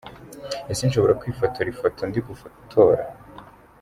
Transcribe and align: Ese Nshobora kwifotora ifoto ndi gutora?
Ese 0.71 0.83
Nshobora 0.87 1.17
kwifotora 1.21 1.67
ifoto 1.73 2.01
ndi 2.09 2.19
gutora? 2.27 3.01